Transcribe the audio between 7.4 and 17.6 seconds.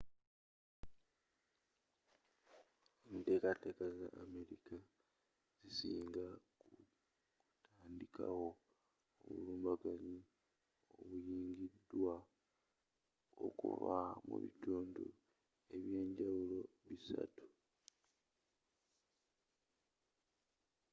kutandikawo obulumbaganyi obuyungiddwa okuva mu bitundu ebyenjawulo bisatu